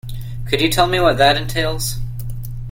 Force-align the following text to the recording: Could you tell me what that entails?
Could 0.47 0.61
you 0.61 0.69
tell 0.69 0.87
me 0.87 0.99
what 0.99 1.19
that 1.19 1.37
entails? 1.37 1.97